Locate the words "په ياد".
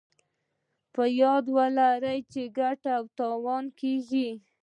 0.93-1.45